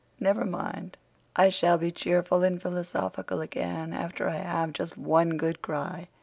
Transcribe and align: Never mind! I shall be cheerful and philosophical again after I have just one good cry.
Never 0.19 0.45
mind! 0.45 0.97
I 1.35 1.49
shall 1.49 1.77
be 1.77 1.91
cheerful 1.91 2.41
and 2.41 2.59
philosophical 2.59 3.39
again 3.39 3.93
after 3.93 4.27
I 4.27 4.37
have 4.37 4.73
just 4.73 4.97
one 4.97 5.37
good 5.37 5.61
cry. 5.61 6.07